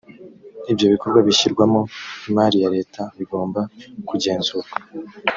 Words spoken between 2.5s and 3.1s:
ya leta